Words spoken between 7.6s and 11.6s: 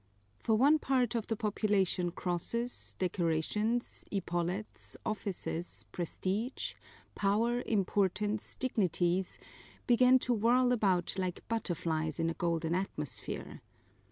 importance, dignities began to whirl about like